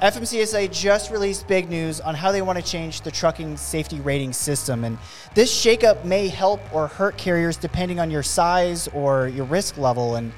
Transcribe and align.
FMCSA 0.00 0.72
just 0.72 1.10
released 1.10 1.48
big 1.48 1.68
news 1.68 2.00
on 2.00 2.14
how 2.14 2.30
they 2.30 2.40
want 2.40 2.56
to 2.56 2.64
change 2.64 3.00
the 3.00 3.10
trucking 3.10 3.56
safety 3.56 3.98
rating 3.98 4.32
system. 4.32 4.84
And 4.84 4.96
this 5.34 5.52
shakeup 5.52 6.04
may 6.04 6.28
help 6.28 6.60
or 6.72 6.86
hurt 6.86 7.18
carriers 7.18 7.56
depending 7.56 7.98
on 7.98 8.08
your 8.08 8.22
size 8.22 8.86
or 8.88 9.26
your 9.26 9.44
risk 9.44 9.76
level. 9.76 10.14
And 10.14 10.32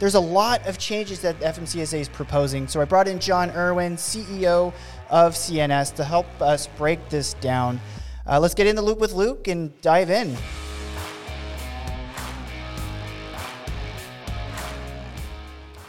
there's 0.00 0.16
a 0.16 0.20
lot 0.20 0.66
of 0.66 0.78
changes 0.78 1.20
that 1.20 1.38
FMCSA 1.38 2.00
is 2.00 2.08
proposing. 2.08 2.66
So 2.66 2.80
I 2.80 2.86
brought 2.86 3.06
in 3.06 3.20
John 3.20 3.52
Irwin, 3.52 3.94
CEO 3.94 4.72
of 5.08 5.34
CNS, 5.34 5.94
to 5.94 6.04
help 6.04 6.26
us 6.42 6.66
break 6.76 7.08
this 7.08 7.34
down. 7.34 7.80
Uh, 8.26 8.40
let's 8.40 8.54
get 8.54 8.66
in 8.66 8.74
the 8.74 8.82
loop 8.82 8.98
with 8.98 9.12
Luke 9.12 9.46
and 9.46 9.80
dive 9.80 10.10
in. 10.10 10.36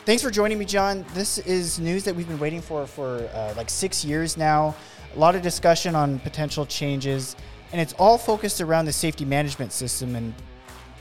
Thanks 0.06 0.22
for 0.22 0.30
joining 0.30 0.60
me, 0.60 0.66
John. 0.66 1.04
This 1.16 1.40
is 1.40 1.80
news 1.80 2.04
that 2.04 2.16
we've 2.16 2.28
been 2.28 2.38
waiting 2.38 2.62
for 2.62 2.86
for 2.86 3.28
uh, 3.34 3.56
like 3.58 3.72
six 3.72 4.06
years 4.06 4.38
now. 4.38 4.76
A 5.16 5.18
lot 5.18 5.36
of 5.36 5.42
discussion 5.42 5.96
on 5.96 6.20
potential 6.20 6.64
changes, 6.64 7.36
and 7.72 7.82
it's 7.82 7.94
all 7.94 8.20
focused 8.20 8.62
around 8.62 8.86
the 8.86 8.94
safety 8.94 9.26
management 9.26 9.72
system. 9.72 10.16
And 10.16 10.32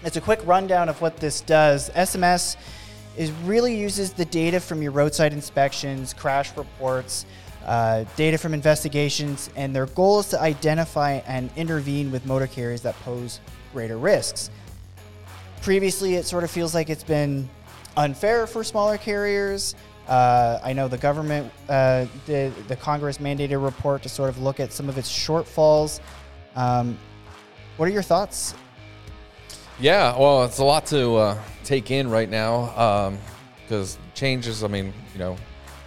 it's 0.04 0.16
a 0.16 0.22
quick 0.22 0.40
rundown 0.46 0.88
of 0.88 1.02
what 1.02 1.18
this 1.18 1.42
does. 1.42 1.90
SMS 1.90 2.56
is 3.18 3.30
really 3.44 3.77
uses 3.77 4.14
the 4.14 4.24
data 4.24 4.58
from 4.58 4.80
your 4.80 4.92
roadside 4.92 5.34
inspections, 5.34 6.14
crash 6.14 6.56
reports, 6.56 7.27
uh, 7.66 8.05
data 8.16 8.38
from 8.38 8.55
investigations, 8.55 9.50
and 9.55 9.77
their 9.77 9.84
goal 9.84 10.20
is 10.20 10.28
to 10.28 10.41
identify 10.41 11.20
and 11.27 11.50
intervene 11.56 12.10
with 12.10 12.24
motor 12.24 12.46
carriers 12.46 12.80
that 12.80 12.98
pose 13.02 13.41
greater 13.70 13.98
risks. 13.98 14.48
Previously, 15.60 16.14
it 16.14 16.24
sort 16.24 16.42
of 16.42 16.50
feels 16.50 16.74
like 16.74 16.88
it's 16.88 17.05
been 17.05 17.50
unfair 17.96 18.46
for 18.46 18.64
smaller 18.64 18.98
carriers. 18.98 19.74
Uh, 20.08 20.58
I 20.62 20.72
know 20.72 20.86
the 20.88 20.98
government, 20.98 21.50
uh, 21.68 22.06
did, 22.26 22.54
the 22.68 22.76
Congress 22.76 23.18
mandated 23.18 23.62
report 23.62 24.02
to 24.02 24.08
sort 24.08 24.28
of 24.28 24.38
look 24.38 24.60
at 24.60 24.72
some 24.72 24.88
of 24.88 24.98
its 24.98 25.10
shortfalls. 25.10 26.00
Um, 26.56 26.98
what 27.77 27.88
are 27.88 27.92
your 27.92 28.02
thoughts? 28.02 28.54
Yeah, 29.80 30.16
well, 30.16 30.44
it's 30.44 30.58
a 30.58 30.64
lot 30.64 30.86
to 30.86 31.14
uh, 31.14 31.38
take 31.64 31.91
in 31.91 32.08
right 32.08 32.28
now 32.28 33.16
because 33.64 33.97
um, 33.97 34.02
changes, 34.14 34.62
I 34.62 34.69
mean, 34.69 34.92
you 35.12 35.19
know, 35.19 35.36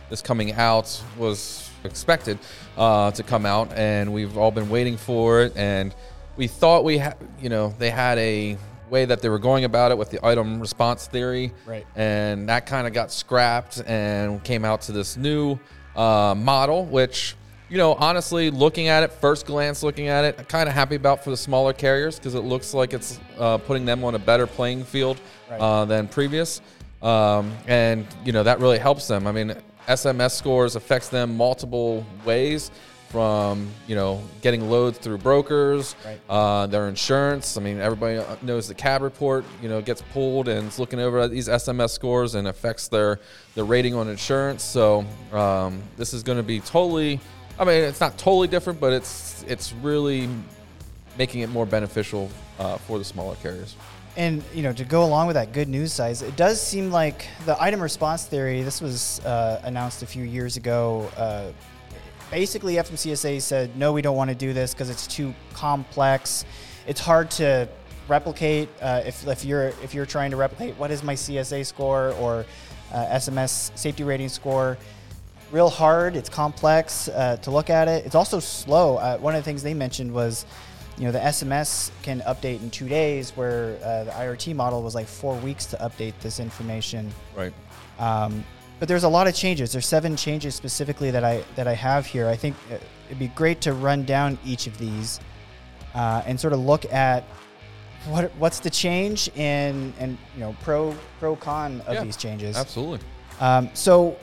this 0.09 0.21
coming 0.21 0.53
out 0.53 1.01
was 1.17 1.69
expected 1.83 2.39
uh, 2.77 3.11
to 3.11 3.23
come 3.23 3.45
out, 3.45 3.71
and 3.73 4.11
we've 4.11 4.37
all 4.37 4.51
been 4.51 4.69
waiting 4.69 4.97
for 4.97 5.41
it. 5.41 5.55
And 5.55 5.95
we 6.35 6.47
thought 6.47 6.83
we 6.83 6.97
had, 6.97 7.17
you 7.39 7.49
know, 7.49 7.73
they 7.77 7.89
had 7.89 8.17
a 8.17 8.57
way 8.89 9.05
that 9.05 9.21
they 9.21 9.29
were 9.29 9.39
going 9.39 9.63
about 9.63 9.91
it 9.91 9.97
with 9.97 10.09
the 10.09 10.25
item 10.25 10.59
response 10.59 11.07
theory. 11.07 11.53
Right. 11.65 11.85
And 11.95 12.49
that 12.49 12.65
kind 12.65 12.87
of 12.87 12.93
got 12.93 13.11
scrapped 13.11 13.81
and 13.85 14.43
came 14.43 14.65
out 14.65 14.81
to 14.83 14.91
this 14.91 15.17
new 15.17 15.59
uh, 15.95 16.35
model, 16.37 16.85
which, 16.85 17.35
you 17.69 17.77
know, 17.77 17.95
honestly, 17.95 18.49
looking 18.49 18.87
at 18.87 19.03
it, 19.03 19.11
first 19.11 19.45
glance 19.45 19.83
looking 19.83 20.07
at 20.07 20.25
it, 20.25 20.47
kind 20.47 20.69
of 20.69 20.75
happy 20.75 20.95
about 20.95 21.23
for 21.23 21.29
the 21.29 21.37
smaller 21.37 21.73
carriers 21.73 22.17
because 22.17 22.35
it 22.35 22.41
looks 22.43 22.73
like 22.73 22.93
it's 22.93 23.19
uh, 23.37 23.57
putting 23.57 23.85
them 23.85 24.03
on 24.03 24.15
a 24.15 24.19
better 24.19 24.47
playing 24.47 24.83
field 24.83 25.19
right. 25.49 25.59
uh, 25.59 25.85
than 25.85 26.07
previous. 26.07 26.61
Um, 27.01 27.55
and, 27.67 28.07
you 28.25 28.31
know, 28.31 28.43
that 28.43 28.59
really 28.59 28.79
helps 28.79 29.07
them. 29.07 29.27
I 29.27 29.31
mean, 29.31 29.55
SMS 29.87 30.31
scores 30.31 30.75
affects 30.75 31.09
them 31.09 31.37
multiple 31.37 32.05
ways 32.25 32.71
from 33.09 33.69
you 33.87 33.95
know 33.95 34.21
getting 34.41 34.69
loads 34.69 34.97
through 34.97 35.17
brokers, 35.17 35.95
right. 36.05 36.19
uh, 36.29 36.67
their 36.67 36.87
insurance. 36.87 37.57
I 37.57 37.61
mean, 37.61 37.79
everybody 37.79 38.21
knows 38.41 38.67
the 38.67 38.73
cab 38.73 39.01
report 39.01 39.45
you 39.61 39.69
know 39.69 39.81
gets 39.81 40.01
pulled 40.13 40.47
and 40.47 40.67
is 40.67 40.79
looking 40.79 40.99
over 40.99 41.19
at 41.19 41.31
these 41.31 41.47
SMS 41.47 41.91
scores 41.91 42.35
and 42.35 42.47
affects 42.47 42.87
their 42.87 43.19
their 43.55 43.65
rating 43.65 43.95
on 43.95 44.07
insurance. 44.09 44.63
So 44.63 45.05
um, 45.31 45.81
this 45.95 46.13
is 46.13 46.23
going 46.23 46.37
to 46.37 46.43
be 46.43 46.59
totally. 46.59 47.19
I 47.59 47.65
mean, 47.65 47.83
it's 47.83 48.01
not 48.01 48.17
totally 48.17 48.47
different, 48.47 48.79
but 48.79 48.93
it's 48.93 49.43
it's 49.47 49.73
really 49.73 50.29
making 51.17 51.41
it 51.41 51.49
more 51.49 51.65
beneficial 51.65 52.29
uh, 52.59 52.77
for 52.77 52.97
the 52.97 53.03
smaller 53.03 53.35
carriers. 53.37 53.75
And 54.15 54.43
you 54.53 54.63
know, 54.63 54.73
to 54.73 54.83
go 54.83 55.03
along 55.03 55.27
with 55.27 55.35
that 55.35 55.53
good 55.53 55.69
news 55.69 55.93
size, 55.93 56.21
it 56.23 56.35
does 56.35 56.59
seem 56.59 56.91
like 56.91 57.27
the 57.45 57.61
item 57.61 57.81
response 57.81 58.25
theory. 58.25 58.63
This 58.63 58.81
was 58.81 59.23
uh, 59.25 59.61
announced 59.63 60.01
a 60.01 60.07
few 60.07 60.23
years 60.23 60.57
ago 60.57 61.09
uh, 61.15 61.51
basically 62.31 62.75
FMCSA 62.75 63.41
said, 63.41 63.75
no, 63.77 63.93
we 63.93 64.01
don't 64.01 64.17
want 64.17 64.29
to 64.29 64.35
do 64.35 64.53
this 64.53 64.73
because 64.73 64.89
it's 64.89 65.07
too 65.07 65.33
complex. 65.53 66.45
It's 66.85 66.99
hard 66.99 67.31
to 67.31 67.67
replicate 68.07 68.69
uh, 68.81 69.03
if, 69.05 69.27
if 69.27 69.43
you're 69.43 69.67
if 69.83 69.93
you're 69.93 70.05
trying 70.05 70.31
to 70.31 70.37
replicate 70.37 70.75
what 70.77 70.91
is 70.91 71.03
my 71.03 71.13
CSA 71.13 71.65
score 71.65 72.11
or 72.13 72.45
uh, 72.93 73.05
SMS 73.07 73.77
safety 73.77 74.03
rating 74.03 74.29
score. 74.29 74.77
Real 75.51 75.69
hard. 75.69 76.15
It's 76.15 76.29
complex 76.29 77.07
uh, 77.07 77.37
to 77.37 77.51
look 77.51 77.69
at 77.69 77.87
it. 77.87 78.05
It's 78.05 78.15
also 78.15 78.39
slow. 78.39 78.97
Uh, 78.97 79.17
one 79.17 79.33
of 79.33 79.39
the 79.39 79.45
things 79.45 79.63
they 79.63 79.73
mentioned 79.73 80.13
was, 80.13 80.45
you 80.97 81.05
know, 81.05 81.11
the 81.11 81.19
SMS 81.19 81.91
can 82.01 82.19
update 82.21 82.61
in 82.61 82.69
two 82.69 82.89
days, 82.89 83.31
where 83.31 83.77
uh, 83.83 84.03
the 84.05 84.11
IRT 84.11 84.55
model 84.55 84.83
was 84.83 84.93
like 84.93 85.07
four 85.07 85.35
weeks 85.37 85.65
to 85.67 85.77
update 85.77 86.13
this 86.19 86.41
information. 86.41 87.09
Right. 87.33 87.53
Um, 87.97 88.43
but 88.79 88.87
there's 88.87 89.03
a 89.03 89.09
lot 89.09 89.27
of 89.27 89.35
changes. 89.35 89.71
There's 89.71 89.85
seven 89.85 90.15
changes 90.15 90.55
specifically 90.55 91.11
that 91.11 91.23
I 91.23 91.43
that 91.55 91.67
I 91.67 91.73
have 91.73 92.05
here. 92.05 92.27
I 92.27 92.35
think 92.35 92.55
it'd 93.07 93.19
be 93.19 93.29
great 93.29 93.61
to 93.61 93.73
run 93.73 94.03
down 94.03 94.37
each 94.45 94.67
of 94.67 94.77
these 94.77 95.19
uh, 95.95 96.21
and 96.25 96.39
sort 96.39 96.53
of 96.53 96.59
look 96.59 96.91
at 96.91 97.23
what 98.07 98.31
what's 98.37 98.59
the 98.59 98.69
change 98.69 99.29
in 99.35 99.93
and 99.99 100.17
you 100.33 100.39
know 100.39 100.55
pro 100.61 100.95
pro 101.19 101.35
con 101.35 101.81
of 101.81 101.95
yeah, 101.95 102.03
these 102.03 102.17
changes. 102.17 102.55
Absolutely. 102.55 102.99
Um, 103.39 103.69
so 103.73 104.17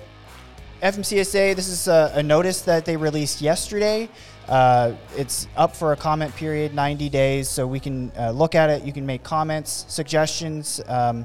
FMCSA, 0.83 1.55
this 1.55 1.69
is 1.69 1.89
a, 1.89 2.13
a, 2.15 2.23
notice 2.23 2.63
that 2.63 2.85
they 2.85 2.97
released 2.97 3.41
yesterday. 3.41 4.09
Uh, 4.49 4.93
it's 5.17 5.49
up 5.57 5.75
for 5.75 5.93
a 5.93 5.97
comment 5.97 6.35
period, 6.37 6.75
90 6.75 7.09
days, 7.09 7.49
so 7.49 7.67
we 7.67 7.81
can 7.81 8.13
uh, 8.19 8.33
look 8.33 8.55
at 8.55 8.69
it. 8.69 8.83
You 8.83 8.93
can 8.93 9.07
make 9.07 9.23
comments, 9.23 9.87
suggestions. 9.89 10.81
Um, 10.87 11.25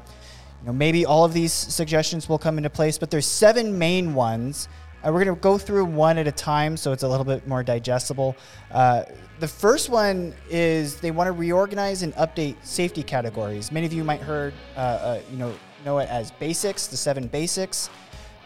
you 0.61 0.67
know, 0.67 0.73
maybe 0.73 1.05
all 1.05 1.25
of 1.25 1.33
these 1.33 1.53
suggestions 1.53 2.27
will 2.27 2.37
come 2.37 2.57
into 2.57 2.69
place, 2.69 2.97
but 2.97 3.09
there's 3.09 3.25
seven 3.25 3.77
main 3.77 4.13
ones. 4.13 4.67
Uh, 5.01 5.11
we're 5.13 5.23
going 5.23 5.35
to 5.35 5.41
go 5.41 5.57
through 5.57 5.85
one 5.85 6.17
at 6.17 6.27
a 6.27 6.31
time 6.31 6.75
so 6.75 6.91
it's 6.91 7.03
a 7.03 7.07
little 7.07 7.25
bit 7.25 7.47
more 7.47 7.63
digestible. 7.63 8.35
Uh, 8.71 9.03
the 9.39 9.47
first 9.47 9.89
one 9.89 10.33
is 10.49 10.97
they 10.97 11.11
want 11.11 11.27
to 11.27 11.31
reorganize 11.31 12.03
and 12.03 12.13
update 12.15 12.55
safety 12.63 13.03
categories. 13.03 13.71
Many 13.71 13.85
of 13.85 13.93
you 13.93 14.03
might 14.03 14.19
heard, 14.19 14.53
uh, 14.75 14.79
uh 14.79 15.21
you 15.31 15.37
know, 15.37 15.53
know 15.85 15.99
it 15.99 16.09
as 16.09 16.31
basics, 16.31 16.87
the 16.87 16.97
seven 16.97 17.27
basics. 17.27 17.89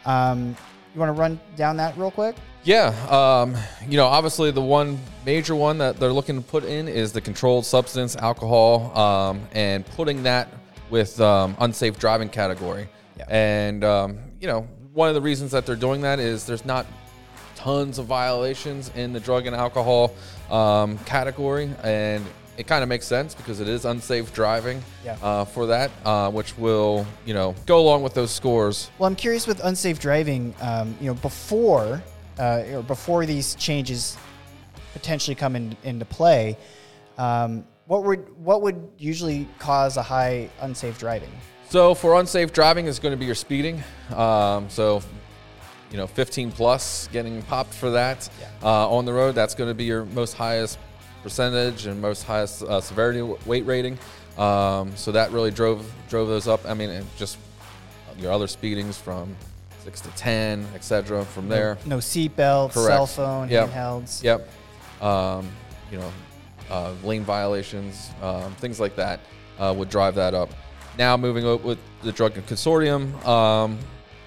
Um, 0.05 0.55
you 0.93 0.99
want 0.99 1.09
to 1.09 1.19
run 1.19 1.39
down 1.55 1.77
that 1.77 1.97
real 1.97 2.11
quick? 2.11 2.35
Yeah, 2.63 2.93
um, 3.09 3.57
you 3.89 3.97
know, 3.97 4.05
obviously 4.05 4.51
the 4.51 4.61
one 4.61 4.99
major 5.25 5.55
one 5.55 5.79
that 5.79 5.99
they're 5.99 6.13
looking 6.13 6.35
to 6.35 6.41
put 6.41 6.63
in 6.63 6.87
is 6.87 7.11
the 7.11 7.19
controlled 7.19 7.65
substance, 7.65 8.15
alcohol, 8.15 8.97
um, 8.97 9.41
and 9.53 9.85
putting 9.85 10.23
that 10.23 10.49
with 10.93 11.19
um, 11.19 11.57
unsafe 11.59 11.97
driving 11.97 12.29
category. 12.29 12.87
Yeah. 13.17 13.25
And, 13.27 13.83
um, 13.83 14.19
you 14.39 14.47
know, 14.47 14.67
one 14.93 15.09
of 15.09 15.15
the 15.15 15.21
reasons 15.21 15.49
that 15.49 15.65
they're 15.65 15.75
doing 15.75 16.01
that 16.01 16.19
is 16.19 16.45
there's 16.45 16.65
not 16.65 16.85
tons 17.55 17.97
of 17.97 18.05
violations 18.05 18.91
in 18.93 19.11
the 19.11 19.19
drug 19.19 19.47
and 19.47 19.55
alcohol 19.55 20.13
um, 20.51 20.99
category. 20.99 21.71
And 21.81 22.23
it 22.57 22.67
kind 22.67 22.83
of 22.83 22.89
makes 22.89 23.07
sense 23.07 23.33
because 23.33 23.59
it 23.59 23.67
is 23.67 23.85
unsafe 23.85 24.31
driving 24.35 24.83
yeah. 25.03 25.17
uh, 25.23 25.45
for 25.45 25.65
that, 25.65 25.89
uh, 26.05 26.29
which 26.29 26.55
will, 26.59 27.07
you 27.25 27.33
know, 27.33 27.55
go 27.65 27.79
along 27.79 28.03
with 28.03 28.13
those 28.13 28.29
scores. 28.29 28.91
Well, 28.99 29.07
I'm 29.07 29.15
curious 29.15 29.47
with 29.47 29.63
unsafe 29.63 29.99
driving, 29.99 30.53
um, 30.61 30.95
you 31.01 31.07
know, 31.07 31.15
before 31.15 32.03
uh, 32.37 32.63
or 32.71 32.83
before 32.83 33.25
these 33.25 33.55
changes 33.55 34.15
potentially 34.93 35.33
come 35.33 35.55
in, 35.55 35.75
into 35.83 36.05
play, 36.05 36.55
um, 37.17 37.65
what 37.85 38.03
would 38.03 38.37
what 38.37 38.61
would 38.61 38.89
usually 38.97 39.47
cause 39.59 39.97
a 39.97 40.03
high 40.03 40.49
unsafe 40.61 40.97
driving? 40.99 41.31
So 41.69 41.93
for 41.93 42.19
unsafe 42.19 42.53
driving 42.53 42.85
is 42.85 42.99
going 42.99 43.13
to 43.13 43.17
be 43.17 43.25
your 43.25 43.35
speeding. 43.35 43.83
Um, 44.15 44.69
so 44.69 45.01
you 45.91 45.97
know, 45.97 46.07
15 46.07 46.51
plus 46.51 47.07
getting 47.11 47.43
popped 47.43 47.73
for 47.73 47.91
that 47.91 48.27
yeah. 48.39 48.47
uh, 48.63 48.89
on 48.89 49.05
the 49.05 49.13
road. 49.13 49.35
That's 49.35 49.53
going 49.53 49.69
to 49.69 49.75
be 49.75 49.83
your 49.83 50.05
most 50.05 50.33
highest 50.33 50.79
percentage 51.21 51.85
and 51.85 52.01
most 52.01 52.23
highest 52.23 52.63
uh, 52.63 52.81
severity 52.81 53.21
weight 53.21 53.65
rating. 53.67 53.99
Um, 54.37 54.95
so 54.95 55.11
that 55.11 55.31
really 55.31 55.51
drove 55.51 55.91
drove 56.09 56.27
those 56.27 56.47
up. 56.47 56.65
I 56.65 56.73
mean, 56.73 57.05
just 57.17 57.37
your 58.17 58.31
other 58.31 58.47
speedings 58.47 58.95
from 58.95 59.35
six 59.83 60.01
to 60.01 60.09
ten, 60.11 60.65
etc. 60.73 61.25
From 61.25 61.47
there, 61.47 61.77
no, 61.85 61.97
no 61.97 62.01
seatbelt, 62.01 62.71
cell 62.71 63.05
phone, 63.05 63.49
yep. 63.49 63.69
handhelds. 63.69 64.23
Yep. 64.23 64.49
Um, 65.03 65.47
you 65.91 65.99
know, 65.99 66.11
uh, 66.69 66.93
lane 67.03 67.23
violations, 67.23 68.11
um, 68.21 68.53
things 68.55 68.79
like 68.79 68.95
that 68.95 69.19
uh, 69.59 69.73
would 69.75 69.89
drive 69.89 70.15
that 70.15 70.33
up. 70.33 70.49
Now 70.97 71.17
moving 71.17 71.47
up 71.47 71.63
with 71.63 71.79
the 72.03 72.11
drug 72.11 72.33
consortium 72.33 73.25
um, 73.25 73.79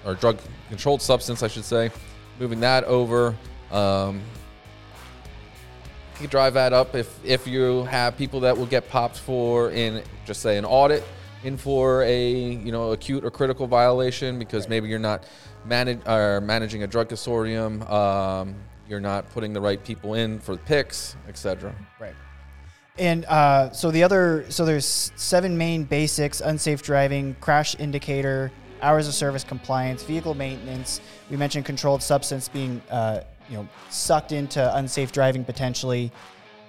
or 0.05 0.15
drug 0.15 0.39
controlled 0.69 1.01
substance, 1.01 1.43
I 1.43 1.47
should 1.47 1.65
say, 1.65 1.91
moving 2.39 2.59
that 2.59 2.83
over. 2.83 3.35
Um, 3.71 4.21
you 6.15 6.21
can 6.21 6.29
drive 6.29 6.55
that 6.55 6.73
up 6.73 6.95
if 6.95 7.23
if 7.23 7.45
you 7.45 7.83
have 7.83 8.17
people 8.17 8.39
that 8.41 8.57
will 8.57 8.65
get 8.65 8.89
popped 8.89 9.19
for 9.19 9.69
in 9.71 10.01
just 10.25 10.41
say 10.41 10.57
an 10.57 10.65
audit 10.65 11.03
in 11.43 11.57
for 11.57 12.01
a 12.03 12.31
you 12.31 12.71
know 12.71 12.91
acute 12.91 13.23
or 13.23 13.29
critical 13.29 13.67
violation 13.67 14.39
because 14.39 14.63
right. 14.63 14.71
maybe 14.71 14.87
you're 14.87 14.99
not 14.99 15.25
manage 15.65 15.99
or 16.07 16.41
managing 16.41 16.83
a 16.83 16.87
drug 16.87 17.09
consortium. 17.09 17.87
Um, 17.89 18.55
you're 18.89 18.99
not 18.99 19.29
putting 19.31 19.53
the 19.53 19.61
right 19.61 19.83
people 19.83 20.13
in 20.13 20.39
for 20.39 20.55
the 20.55 20.61
picks, 20.63 21.15
etc. 21.27 21.75
Right. 21.99 22.15
And 22.99 23.25
uh, 23.25 23.71
so 23.71 23.91
the 23.91 24.03
other, 24.03 24.45
so 24.49 24.65
there's 24.65 25.11
seven 25.15 25.57
main 25.57 25.83
basics: 25.83 26.41
unsafe 26.41 26.81
driving, 26.81 27.35
crash 27.39 27.75
indicator, 27.79 28.51
hours 28.81 29.07
of 29.07 29.13
service 29.13 29.43
compliance, 29.43 30.03
vehicle 30.03 30.33
maintenance. 30.33 31.01
We 31.29 31.37
mentioned 31.37 31.65
controlled 31.65 32.01
substance 32.01 32.47
being, 32.47 32.81
uh, 32.89 33.21
you 33.49 33.57
know, 33.57 33.67
sucked 33.89 34.31
into 34.31 34.75
unsafe 34.75 35.11
driving 35.11 35.43
potentially, 35.43 36.11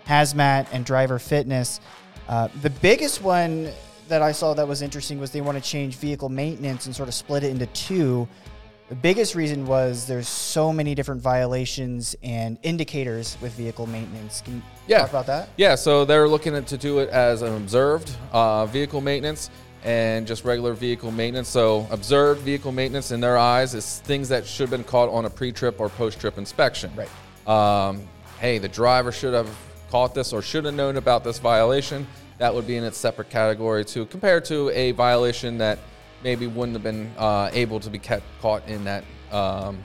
hazmat 0.06 0.66
and 0.72 0.84
driver 0.84 1.18
fitness. 1.18 1.80
Uh, 2.28 2.48
the 2.62 2.70
biggest 2.70 3.22
one 3.22 3.70
that 4.08 4.22
I 4.22 4.32
saw 4.32 4.54
that 4.54 4.66
was 4.66 4.82
interesting 4.82 5.18
was 5.18 5.30
they 5.30 5.40
want 5.40 5.62
to 5.62 5.64
change 5.64 5.96
vehicle 5.96 6.28
maintenance 6.28 6.86
and 6.86 6.94
sort 6.94 7.08
of 7.08 7.14
split 7.14 7.44
it 7.44 7.50
into 7.50 7.66
two. 7.66 8.28
The 8.88 8.94
biggest 8.94 9.34
reason 9.34 9.66
was 9.66 10.06
there's 10.06 10.28
so 10.28 10.72
many 10.72 10.94
different 10.94 11.20
violations 11.20 12.16
and 12.22 12.56
indicators 12.62 13.36
with 13.42 13.52
vehicle 13.52 13.86
maintenance. 13.86 14.40
Can 14.40 14.56
you 14.56 14.62
Yeah. 14.86 15.00
talk 15.00 15.10
about 15.10 15.26
that? 15.26 15.50
Yeah, 15.58 15.74
so 15.74 16.06
they're 16.06 16.26
looking 16.26 16.54
at- 16.54 16.66
to 16.68 16.78
do 16.78 16.98
it 17.00 17.10
as 17.10 17.42
an 17.42 17.54
observed 17.54 18.10
uh, 18.32 18.64
vehicle 18.64 19.02
maintenance 19.02 19.50
and 19.84 20.26
just 20.26 20.42
regular 20.42 20.72
vehicle 20.72 21.10
maintenance. 21.10 21.48
So 21.48 21.86
observed 21.90 22.40
vehicle 22.40 22.72
maintenance 22.72 23.10
in 23.10 23.20
their 23.20 23.36
eyes 23.36 23.74
is 23.74 24.00
things 24.04 24.30
that 24.30 24.46
should 24.46 24.62
have 24.64 24.70
been 24.70 24.84
caught 24.84 25.10
on 25.10 25.26
a 25.26 25.30
pre-trip 25.30 25.80
or 25.80 25.90
post-trip 25.90 26.38
inspection. 26.38 26.90
Right. 26.96 27.08
Um, 27.46 28.00
hey, 28.40 28.56
the 28.56 28.68
driver 28.68 29.12
should 29.12 29.34
have 29.34 29.48
caught 29.90 30.14
this 30.14 30.32
or 30.32 30.40
should 30.40 30.64
have 30.64 30.74
known 30.74 30.96
about 30.96 31.24
this 31.24 31.38
violation. 31.38 32.06
That 32.38 32.54
would 32.54 32.66
be 32.66 32.76
in 32.76 32.84
its 32.84 32.96
separate 32.96 33.28
category 33.28 33.84
too, 33.84 34.06
compared 34.06 34.46
to 34.46 34.70
a 34.70 34.92
violation 34.92 35.58
that 35.58 35.78
maybe 36.22 36.46
wouldn't 36.46 36.74
have 36.74 36.82
been 36.82 37.12
uh, 37.16 37.50
able 37.52 37.80
to 37.80 37.90
be 37.90 37.98
kept 37.98 38.24
caught 38.40 38.66
in 38.68 38.84
that, 38.84 39.04
um, 39.32 39.78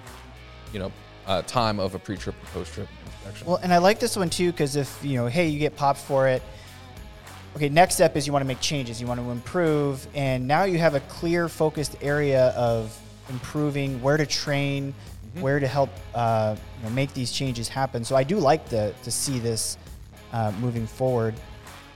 you 0.72 0.80
know, 0.80 0.92
uh, 1.28 1.42
time 1.44 1.80
of 1.80 1.96
a 1.96 2.00
pre-trip 2.00 2.36
or 2.42 2.48
post-trip 2.48 2.88
inspection. 3.06 3.48
Well, 3.48 3.58
and 3.58 3.74
I 3.74 3.78
like 3.78 4.00
this 4.00 4.18
one 4.18 4.30
too 4.30 4.52
because 4.52 4.76
if 4.76 5.00
you 5.04 5.16
know, 5.16 5.28
hey, 5.28 5.48
you 5.48 5.60
get 5.60 5.76
popped 5.76 6.00
for 6.00 6.28
it. 6.28 6.42
Okay, 7.56 7.70
next 7.70 7.96
step 7.96 8.18
is 8.18 8.26
you 8.26 8.34
want 8.34 8.42
to 8.42 8.48
make 8.48 8.60
changes. 8.60 9.00
You 9.00 9.06
want 9.06 9.20
to 9.20 9.30
improve, 9.30 10.08
and 10.16 10.48
now 10.48 10.64
you 10.64 10.80
have 10.80 10.96
a 10.96 11.00
clear, 11.02 11.48
focused 11.48 11.96
area 12.02 12.48
of 12.50 12.98
improving, 13.30 14.02
where 14.02 14.18
to 14.18 14.26
train, 14.26 14.94
where 15.40 15.60
to 15.60 15.68
help 15.68 15.92
uh, 16.16 16.56
you 16.80 16.84
know, 16.84 16.90
make 16.96 17.14
these 17.14 17.32
changes 17.32 17.70
happen. 17.70 18.04
So 18.04 18.16
I 18.16 18.24
do 18.24 18.40
like 18.40 18.68
to 18.70 18.92
to 18.92 19.12
see 19.12 19.38
this 19.40 19.78
uh, 20.34 20.52
moving 20.60 20.88
forward. 20.88 21.36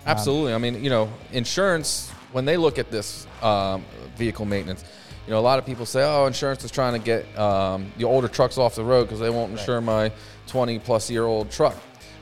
Absolutely. 0.05 0.53
I 0.53 0.57
mean, 0.57 0.81
you 0.81 0.89
know, 0.89 1.11
insurance, 1.33 2.11
when 2.31 2.45
they 2.45 2.57
look 2.57 2.77
at 2.77 2.91
this 2.91 3.27
um, 3.41 3.83
vehicle 4.15 4.45
maintenance, 4.45 4.83
you 5.25 5.31
know, 5.31 5.39
a 5.39 5.41
lot 5.41 5.59
of 5.59 5.65
people 5.65 5.85
say, 5.85 6.03
oh, 6.03 6.25
insurance 6.25 6.63
is 6.63 6.71
trying 6.71 6.93
to 6.93 6.99
get 6.99 7.37
um, 7.37 7.91
the 7.97 8.05
older 8.05 8.27
trucks 8.27 8.57
off 8.57 8.75
the 8.75 8.83
road 8.83 9.03
because 9.03 9.19
they 9.19 9.29
won't 9.29 9.51
insure 9.51 9.81
my 9.81 10.11
20 10.47 10.79
plus 10.79 11.09
year 11.09 11.25
old 11.25 11.51
truck. 11.51 11.75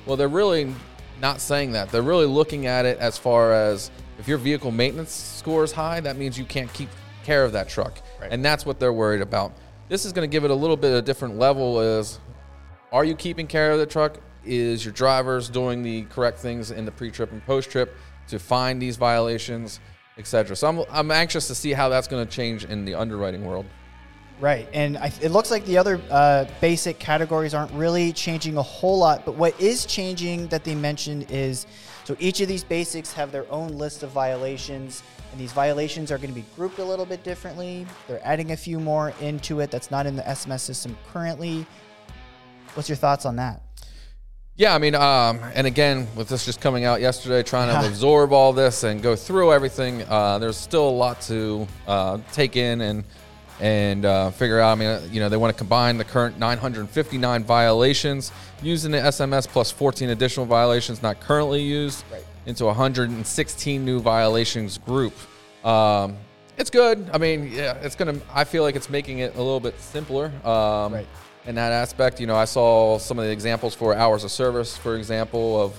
Well, 0.06 0.18
they're 0.18 0.28
really 0.28 0.74
not 1.22 1.40
saying 1.40 1.74
that. 1.74 1.90
They're 1.90 2.02
really 2.02 2.26
looking 2.26 2.66
at 2.66 2.86
it 2.86 2.98
as 3.00 3.18
far 3.18 3.54
as 3.54 3.92
if 4.18 4.28
your 4.28 4.38
vehicle 4.38 4.72
maintenance 4.72 5.12
score 5.12 5.64
is 5.64 5.72
high, 5.72 6.00
that 6.00 6.18
means 6.18 6.38
you 6.38 6.46
can't 6.46 6.72
keep 6.74 6.90
care 7.24 7.44
of 7.44 7.52
that 7.54 7.70
truck. 7.70 8.02
Right. 8.20 8.32
And 8.32 8.44
that's 8.44 8.66
what 8.66 8.80
they're 8.80 8.94
worried 8.94 9.22
about. 9.22 9.54
This 9.88 10.06
is 10.06 10.14
going 10.14 10.28
to 10.28 10.32
give 10.32 10.44
it 10.44 10.52
a 10.52 10.56
little 10.56 10.78
bit 10.78 10.92
of 10.92 10.98
a 10.98 11.02
different 11.02 11.38
level 11.38 11.80
is 11.80 12.20
are 12.92 13.04
you 13.04 13.16
keeping 13.16 13.46
care 13.46 13.72
of 13.72 13.80
the 13.80 13.86
truck? 13.86 14.20
Is 14.46 14.86
your 14.86 14.94
drivers 14.94 15.50
doing 15.50 15.84
the 15.84 16.04
correct 16.04 16.40
things 16.40 16.72
in 16.72 16.86
the 16.86 16.92
pre-trip 16.92 17.32
and 17.32 17.44
post-trip 17.46 17.96
to 18.28 18.40
find 18.40 18.82
these 18.82 18.96
violations, 18.96 19.80
etc. 20.18 20.56
So 20.56 20.68
I'm, 20.68 20.84
I'm 20.92 21.12
anxious 21.12 21.48
to 21.48 21.56
see 21.56 21.74
how 21.74 21.90
that's 21.90 22.08
going 22.08 22.26
to 22.26 22.32
change 22.32 22.66
in 22.66 22.86
the 22.86 22.96
underwriting 22.96 23.46
world. 23.46 23.66
Right, 24.40 24.68
and 24.74 24.98
I, 24.98 25.14
it 25.22 25.32
looks 25.32 25.50
like 25.50 25.66
the 25.66 25.78
other 25.78 26.02
uh, 26.12 26.46
basic 26.60 27.00
categories 27.00 27.54
aren't 27.54 27.72
really 27.72 28.12
changing 28.12 28.58
a 28.58 28.62
whole 28.62 28.98
lot. 28.98 29.24
But 29.24 29.36
what 29.36 29.60
is 29.62 29.86
changing 29.86 30.48
that 30.48 30.66
they 30.66 30.76
mentioned 30.76 31.28
is 31.30 31.66
so 32.04 32.18
each 32.20 32.42
of 32.42 32.50
these 32.50 32.64
basics 32.64 33.14
have 33.14 33.32
their 33.32 33.50
own 33.50 33.70
list 33.70 34.04
of 34.04 34.10
violations, 34.10 35.04
and 35.32 35.40
these 35.40 35.54
violations 35.54 36.12
are 36.12 36.18
going 36.18 36.30
to 36.30 36.36
be 36.36 36.46
grouped 36.56 36.80
a 36.80 36.84
little 36.84 37.06
bit 37.06 37.24
differently. 37.24 37.88
They're 38.08 38.26
adding 38.26 38.52
a 38.52 38.58
few 38.58 38.80
more 38.80 39.14
into 39.22 39.62
it 39.62 39.72
that's 39.72 39.90
not 39.90 40.06
in 40.06 40.18
the 40.18 40.24
SMS 40.24 40.60
system 40.60 40.98
currently. 41.12 41.66
What's 42.74 42.90
your 42.90 42.98
thoughts 42.98 43.26
on 43.26 43.38
that? 43.38 43.65
Yeah, 44.58 44.74
I 44.74 44.78
mean, 44.78 44.96
um, 44.96 45.42
and 45.54 45.68
again, 45.68 46.08
with 46.16 46.30
this 46.30 46.46
just 46.46 46.62
coming 46.62 46.86
out 46.86 47.02
yesterday, 47.02 47.44
trying 47.44 47.70
to 47.82 47.88
absorb 47.90 48.32
all 48.32 48.54
this 48.54 48.84
and 48.84 49.02
go 49.02 49.14
through 49.16 49.52
everything, 49.52 50.04
uh, 50.04 50.40
there's 50.40 50.56
still 50.56 50.88
a 50.88 50.92
lot 50.92 51.20
to 51.22 51.68
uh, 51.88 52.20
take 52.32 52.56
in 52.56 52.82
and 52.82 53.04
and 53.60 54.06
uh, 54.06 54.32
figure 54.32 54.60
out. 54.60 54.72
I 54.72 54.76
mean, 54.76 55.14
you 55.14 55.20
know, 55.20 55.28
they 55.30 55.38
want 55.38 55.54
to 55.54 55.58
combine 55.58 55.98
the 55.98 56.04
current 56.06 56.38
959 56.40 57.44
violations 57.44 58.32
using 58.62 58.92
the 58.92 58.98
SMS 58.98 59.48
plus 59.48 59.72
14 59.72 60.10
additional 60.10 60.46
violations 60.46 61.02
not 61.02 61.20
currently 61.20 61.62
used 61.62 62.04
Right. 62.12 62.24
into 62.46 62.66
116 62.66 63.84
new 63.86 64.00
violations 64.00 64.78
group. 64.78 65.14
Um, 65.66 66.18
it's 66.58 66.70
good. 66.70 67.10
I 67.14 67.18
mean, 67.18 67.52
yeah, 67.52 67.74
it's 67.82 67.96
gonna. 67.96 68.20
I 68.34 68.44
feel 68.44 68.64
like 68.64 68.76
it's 68.76 68.90
making 68.90 69.20
it 69.20 69.34
a 69.36 69.38
little 69.38 69.60
bit 69.60 69.80
simpler. 69.80 70.32
Um, 70.44 70.94
Right. 70.94 71.08
in 71.46 71.56
that 71.56 71.72
aspect. 71.72 72.20
You 72.20 72.28
know, 72.28 72.36
I 72.36 72.46
saw 72.46 72.98
some 72.98 73.20
of 73.20 73.26
the 73.26 73.32
examples 73.32 73.76
for 73.76 73.94
hours 73.96 74.24
of 74.24 74.32
service, 74.32 74.76
for 74.76 74.96
example, 74.96 75.62
of 75.62 75.74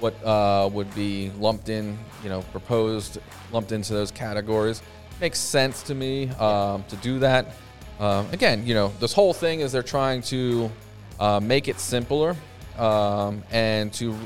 what 0.00 0.14
uh, 0.24 0.68
would 0.72 0.92
be 0.96 1.30
lumped 1.38 1.68
in, 1.68 1.96
you 2.24 2.28
know, 2.28 2.42
proposed, 2.50 3.18
lumped 3.52 3.70
into 3.70 3.92
those 3.92 4.10
categories. 4.10 4.82
Makes 5.20 5.38
sense 5.38 5.84
to 5.84 5.94
me 5.94 6.28
um, 6.30 6.82
to 6.88 6.96
do 6.96 7.20
that. 7.20 7.46
Um, 8.00 8.26
again, 8.32 8.66
you 8.66 8.74
know, 8.74 8.92
this 8.98 9.12
whole 9.12 9.32
thing 9.32 9.60
is 9.60 9.70
they're 9.70 9.82
trying 9.84 10.22
to 10.22 10.68
uh, 11.20 11.38
make 11.38 11.68
it 11.68 11.78
simpler 11.78 12.34
um, 12.78 13.44
and 13.52 13.92
to 13.92 14.16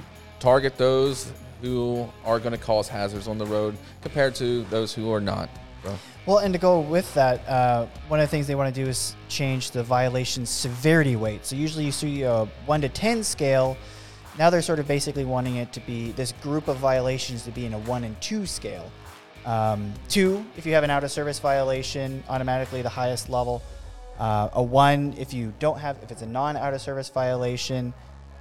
target 0.41 0.79
those 0.79 1.31
who 1.61 2.09
are 2.25 2.39
going 2.39 2.53
to 2.53 2.59
cause 2.59 2.89
hazards 2.89 3.29
on 3.29 3.37
the 3.37 3.45
road 3.45 3.77
compared 4.01 4.35
to 4.37 4.63
those 4.65 4.95
who 4.95 5.13
are 5.13 5.21
not. 5.21 5.51
So, 5.87 5.99
Well, 6.27 6.39
and 6.39 6.53
to 6.53 6.59
go 6.59 6.81
with 6.81 7.13
that, 7.15 7.49
uh, 7.49 7.87
one 8.09 8.19
of 8.19 8.25
the 8.27 8.31
things 8.31 8.47
they 8.47 8.57
want 8.57 8.75
to 8.75 8.85
do 8.85 8.89
is 8.89 9.15
change 9.29 9.71
the 9.71 9.83
violation 9.83 10.45
severity 10.45 11.15
weight. 11.15 11.47
So 11.47 11.55
usually 11.55 11.85
you 11.85 11.93
see 11.93 12.23
a 12.23 12.47
one 12.67 12.81
to 12.81 12.89
ten 12.89 13.23
scale. 13.23 13.77
Now 14.39 14.51
they're 14.51 14.63
sort 14.63 14.81
of 14.81 14.89
basically 14.89 15.25
wanting 15.25 15.57
it 15.57 15.73
to 15.73 15.81
be 15.81 16.13
this 16.13 16.33
group 16.43 16.69
of 16.69 16.77
violations 16.79 17.45
to 17.45 17.53
be 17.53 17.65
in 17.65 17.73
a 17.73 17.79
one 17.79 18.05
and 18.05 18.21
two 18.21 18.47
scale. 18.47 18.91
Um, 19.45 19.93
two, 20.09 20.45
if 20.57 20.67
you 20.67 20.75
have 20.75 20.83
an 20.83 20.91
out 20.91 21.05
of 21.05 21.11
service 21.13 21.39
violation, 21.39 22.23
automatically 22.29 22.83
the 22.83 22.89
highest 22.89 23.29
level. 23.29 23.63
Uh, 24.19 24.49
a 24.55 24.63
one, 24.63 25.15
if 25.19 25.33
you 25.33 25.53
don't 25.61 25.79
have, 25.79 25.97
if 26.03 26.11
it's 26.11 26.23
a 26.23 26.27
non 26.27 26.57
out 26.57 26.75
of 26.75 26.81
service 26.81 27.09
violation. 27.09 27.95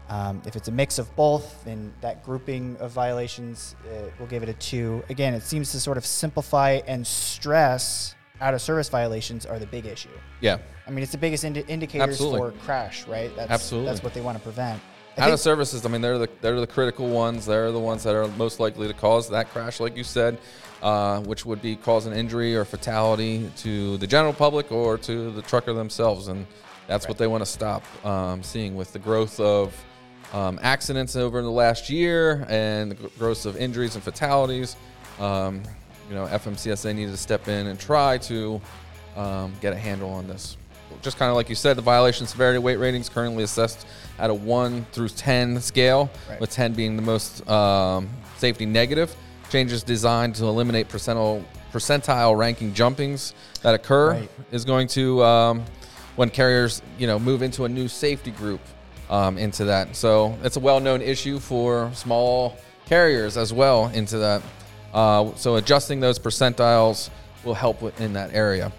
Um, 0.10 0.42
if 0.46 0.56
it's 0.56 0.68
a 0.68 0.72
mix 0.72 1.00
of 1.00 1.14
both, 1.16 1.64
then 1.66 1.92
that 2.02 2.24
grouping 2.24 2.78
of 2.80 2.92
violations 2.92 3.76
uh, 3.86 4.10
will 4.20 4.28
give 4.28 4.44
it 4.44 4.50
a 4.50 4.54
two. 4.54 5.04
Again, 5.10 5.34
it 5.34 5.42
seems 5.42 5.72
to 5.72 5.80
sort 5.80 5.98
of 5.98 6.06
simplify 6.06 6.82
and 6.88 7.06
stress 7.06 8.16
out 8.42 8.54
of 8.54 8.62
service 8.62 8.90
violations 8.90 9.46
are 9.46 9.60
the 9.60 9.68
big 9.68 9.86
issue. 9.86 10.10
yeah. 10.42 10.58
I 10.88 10.92
mean, 10.92 11.02
it's 11.02 11.12
the 11.12 11.18
biggest 11.18 11.44
indi- 11.44 11.66
indicators 11.68 12.10
Absolutely. 12.10 12.52
for 12.52 12.58
crash, 12.64 13.08
right? 13.08 13.36
That's, 13.36 13.50
Absolutely. 13.50 13.90
That's 13.90 14.04
what 14.04 14.14
they 14.14 14.22
want 14.22 14.38
to 14.38 14.44
prevent. 14.44 14.80
I 15.18 15.22
out 15.22 15.32
of 15.32 15.40
services, 15.40 15.84
I 15.86 15.90
mean, 15.90 16.02
they're 16.02 16.18
the 16.18 16.30
they're 16.42 16.60
the 16.60 16.68
critical 16.68 17.08
ones. 17.08 17.46
They're 17.46 17.72
the 17.72 17.80
ones 17.80 18.04
that 18.04 18.14
are 18.14 18.28
most 18.30 18.60
likely 18.60 18.88
to 18.88 18.94
cause 18.94 19.30
that 19.30 19.50
crash, 19.50 19.80
like 19.80 19.96
you 19.96 20.04
said, 20.04 20.38
uh, 20.84 21.22
which 21.22 21.46
would 21.46 21.62
be 21.62 21.76
causing 21.76 22.14
injury 22.14 22.56
or 22.56 22.66
fatality 22.66 23.50
to 23.58 23.98
the 23.98 24.06
general 24.06 24.34
public 24.34 24.72
or 24.72 24.98
to 25.00 25.32
the 25.32 25.42
trucker 25.42 25.74
themselves, 25.74 26.28
and 26.28 26.46
that's 26.88 27.08
what 27.08 27.18
they 27.18 27.28
want 27.28 27.42
to 27.42 27.50
stop 27.50 27.84
um, 28.06 28.44
seeing 28.44 28.76
with 28.76 28.92
the 28.94 29.00
growth 29.00 29.40
of 29.40 29.74
um, 30.34 30.60
accidents 30.62 31.16
over 31.16 31.42
the 31.42 31.50
last 31.52 31.90
year 31.90 32.46
and 32.50 32.92
the 32.92 32.96
gr- 32.96 33.08
growth 33.18 33.46
of 33.46 33.56
injuries 33.58 33.96
and 33.96 34.04
fatalities. 34.04 34.76
Um, 35.20 35.62
you 36.10 36.16
know, 36.16 36.26
FMCSA 36.28 36.94
needed 36.96 37.12
to 37.12 37.18
step 37.18 37.48
in 37.48 37.68
and 37.68 37.80
try 37.80 38.18
to 38.20 38.62
um, 39.16 39.54
get 39.62 39.74
a 39.74 39.78
handle 39.78 40.10
on 40.12 40.28
this. 40.28 40.58
Just 41.02 41.18
kind 41.18 41.30
of 41.30 41.36
like 41.36 41.50
you 41.50 41.56
said, 41.56 41.78
the 41.78 41.82
violation 41.82 42.28
severity 42.28 42.60
weight 42.60 42.78
ratings 42.78 43.10
currently 43.10 43.44
assessed 43.44 43.86
at 44.20 44.30
a 44.30 44.34
1 44.34 44.86
through 44.92 45.10
10 45.10 45.60
scale, 45.62 46.10
Right. 46.30 46.40
with 46.40 46.52
10 46.52 46.74
being 46.74 46.96
the 46.96 47.02
most 47.02 47.48
um, 47.50 48.10
safety 48.38 48.66
negative. 48.66 49.16
Changes 49.50 49.84
designed 49.84 50.36
to 50.36 50.46
eliminate 50.46 50.88
percentile, 50.90 51.44
percentile 51.74 52.38
ranking 52.38 52.74
jumpings 52.74 53.34
that 53.62 53.74
occur 53.74 54.12
Right. 54.12 54.30
is 54.52 54.64
going 54.66 54.88
to, 54.90 55.24
um, 55.24 55.66
when 56.16 56.30
carriers, 56.30 56.82
you 56.98 57.08
know, 57.08 57.20
move 57.20 57.42
into 57.42 57.66
a 57.66 57.70
new 57.70 57.88
safety 57.88 58.32
group 58.32 58.62
um, 59.10 59.38
into 59.38 59.66
that. 59.66 59.96
So 59.96 60.38
it's 60.44 60.58
a 60.58 60.60
well-known 60.60 61.02
issue 61.02 61.40
for 61.40 61.92
small 61.94 62.58
carriers 62.86 63.38
as 63.38 63.52
well 63.54 63.88
into 63.88 64.18
that. 64.20 64.42
Uh, 64.94 65.34
so 65.36 65.56
adjusting 65.58 66.00
those 66.00 66.18
percentiles 66.20 67.10
will 67.44 67.54
help 67.54 67.82
in 68.00 68.14
that 68.14 68.34
area. 68.34 68.72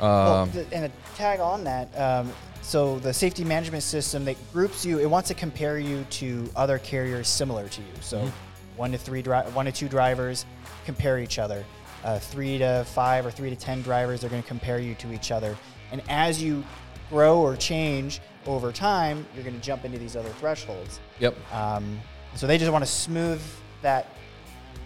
Well, 0.00 0.42
Um, 0.42 0.52
th- 0.52 0.66
and 0.72 0.84
a 0.86 0.90
tag 1.16 1.40
on 1.40 1.64
that, 1.64 1.88
um, 1.98 2.32
so 2.62 2.98
the 2.98 3.12
safety 3.12 3.44
management 3.44 3.82
system 3.82 4.24
that 4.24 4.36
groups 4.52 4.84
you, 4.84 4.98
it 4.98 5.06
wants 5.06 5.28
to 5.28 5.34
compare 5.34 5.78
you 5.78 6.04
to 6.10 6.48
other 6.56 6.78
carriers 6.78 7.28
similar 7.28 7.68
to 7.68 7.80
you. 7.80 7.92
So 8.00 8.18
Mm-hmm. 8.18 8.76
one 8.76 8.92
to 8.92 8.98
three, 8.98 9.22
dri- 9.22 9.42
one 9.54 9.66
to 9.66 9.72
two 9.72 9.88
drivers 9.88 10.46
compare 10.84 11.18
each 11.18 11.38
other. 11.38 11.64
Uh, 12.04 12.18
three 12.18 12.58
to 12.58 12.84
five 12.92 13.24
or 13.24 13.30
three 13.30 13.48
to 13.50 13.56
ten 13.56 13.80
drivers 13.82 14.24
are 14.24 14.28
going 14.28 14.42
to 14.42 14.48
compare 14.48 14.78
you 14.78 14.94
to 14.96 15.12
each 15.12 15.30
other. 15.30 15.56
And 15.92 16.02
as 16.08 16.42
you 16.42 16.62
grow 17.08 17.38
or 17.40 17.56
change 17.56 18.20
over 18.46 18.72
time, 18.72 19.26
you're 19.34 19.44
going 19.44 19.54
to 19.54 19.64
jump 19.64 19.84
into 19.84 19.98
these 19.98 20.16
other 20.16 20.28
thresholds. 20.30 21.00
Yep. 21.20 21.36
Um, 21.52 22.00
so 22.34 22.46
they 22.46 22.58
just 22.58 22.72
want 22.72 22.84
to 22.84 22.90
smooth 22.90 23.42
that 23.82 24.08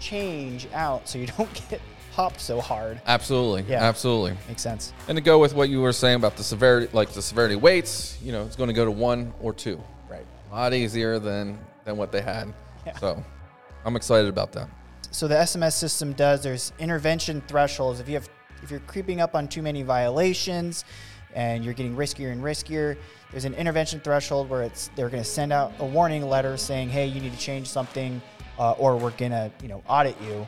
change 0.01 0.69
out 0.73 1.09
so 1.09 1.19
you 1.19 1.27
don't 1.39 1.69
get 1.71 1.81
popped 2.13 2.41
so 2.41 2.61
hard. 2.61 3.01
Absolutely. 3.07 3.65
Yeah. 3.69 3.83
Absolutely. 3.83 4.37
Makes 4.49 4.63
sense. 4.63 4.93
And 5.09 5.17
to 5.17 5.23
go 5.23 5.39
with 5.39 5.55
what 5.55 5.69
you 5.69 5.81
were 5.81 5.93
saying 5.93 6.17
about 6.17 6.37
the 6.37 6.45
severity, 6.45 6.89
like 6.93 7.11
the 7.11 7.23
severity 7.23 7.57
weights, 7.57 8.19
you 8.23 8.33
know, 8.33 8.45
it's 8.45 8.57
going 8.57 8.69
to 8.69 8.75
go 8.75 8.85
to 8.85 8.91
one 8.91 9.33
or 9.41 9.53
two. 9.53 9.81
Right. 10.11 10.27
A 10.51 10.55
lot 10.55 10.75
easier 10.75 11.19
than 11.19 11.59
than 11.85 11.97
what 11.97 12.13
they 12.13 12.21
had. 12.21 12.53
Yeah. 12.85 12.97
So, 12.99 13.25
I'm 13.85 13.97
excited 13.97 14.29
about 14.29 14.53
that. 14.53 14.69
So 15.11 15.27
the 15.29 15.37
SMS 15.37 15.73
system 15.73 16.13
does. 16.13 16.43
There's 16.43 16.73
intervention 16.79 17.41
thresholds. 17.43 18.01
If 18.01 18.09
you 18.09 18.15
have, 18.15 18.29
if 18.63 18.71
you're 18.71 18.81
creeping 18.81 19.21
up 19.21 19.35
on 19.35 19.49
too 19.49 19.63
many 19.63 19.83
violations, 19.83 20.85
and 21.35 21.65
you're 21.65 21.75
getting 21.75 21.95
riskier 21.97 22.33
and 22.33 22.43
riskier, 22.43 22.97
there's 23.31 23.45
an 23.45 23.55
intervention 23.55 24.01
threshold 24.01 24.49
where 24.49 24.63
it's 24.63 24.91
they're 24.97 25.09
going 25.11 25.23
to 25.23 25.29
send 25.29 25.53
out 25.53 25.73
a 25.81 25.85
warning 25.87 26.23
letter 26.29 26.57
saying, 26.57 26.89
"Hey, 26.89 27.07
you 27.07 27.21
need 27.21 27.33
to 27.33 27.39
change 27.39 27.69
something, 27.69 28.21
uh, 28.59 28.73
or 28.73 28.97
we're 28.97 29.11
going 29.13 29.33
to, 29.33 29.51
you 29.63 29.69
know, 29.69 29.83
audit 29.89 30.17
you." 30.23 30.47